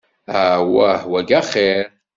Awah, 0.39 0.99
wayi 1.11 1.33
axir. 1.39 1.85